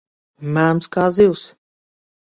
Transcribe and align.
Mēms 0.57 0.91
kā 0.97 1.05
zivs. 1.21 1.47